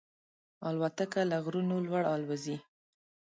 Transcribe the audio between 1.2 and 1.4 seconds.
له